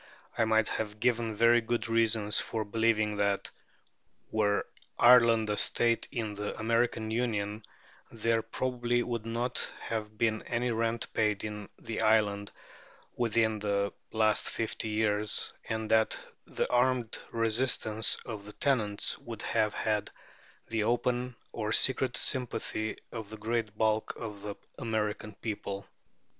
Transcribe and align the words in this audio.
I 0.35 0.45
might 0.45 0.67
have 0.67 0.99
given 0.99 1.35
very 1.35 1.61
good 1.61 1.87
reasons 1.87 2.39
for 2.39 2.65
believing 2.65 3.17
that, 3.17 3.51
were 4.31 4.65
Ireland 4.97 5.51
a 5.51 5.57
state 5.57 6.07
in 6.11 6.33
the 6.33 6.57
American 6.57 7.11
Union, 7.11 7.61
there 8.11 8.41
probably 8.41 9.03
would 9.03 9.27
not 9.27 9.71
have 9.79 10.17
been 10.17 10.41
any 10.47 10.71
rent 10.71 11.13
paid 11.13 11.43
in 11.43 11.69
the 11.77 12.01
island 12.01 12.51
within 13.15 13.59
the 13.59 13.93
last 14.11 14.49
fifty 14.49 14.87
years, 14.89 15.53
and 15.69 15.91
that 15.91 16.19
the 16.45 16.67
armed 16.71 17.19
resistance 17.31 18.15
of 18.25 18.45
the 18.45 18.53
tenants 18.53 19.19
would 19.19 19.43
have 19.43 19.75
had 19.75 20.09
the 20.65 20.83
open 20.83 21.35
or 21.51 21.71
secret 21.71 22.17
sympathy 22.17 22.97
of 23.11 23.29
the 23.29 23.37
great 23.37 23.77
bulk 23.77 24.13
of 24.15 24.41
the 24.41 24.55
American 24.79 25.35
people. 25.35 25.85